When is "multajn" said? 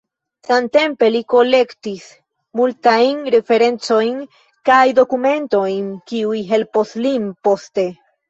2.61-3.19